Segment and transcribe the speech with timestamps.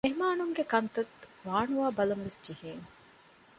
[0.05, 1.13] މެހެމާނުންގެ ކަންތައް
[1.47, 2.85] ވާނުވާ ބަލަންވެސް ޖެހޭނެ